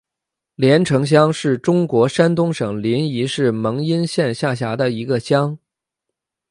[0.55, 5.59] 联城乡是中国山东省临沂市蒙阴县下辖的一个乡。